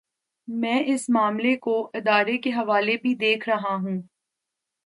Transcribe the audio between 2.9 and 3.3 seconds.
سے بھی